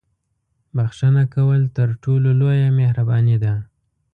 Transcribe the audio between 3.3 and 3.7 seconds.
ده.